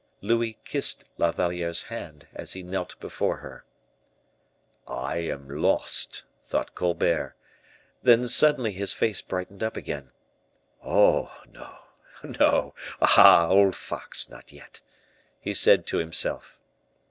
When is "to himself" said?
15.85-16.57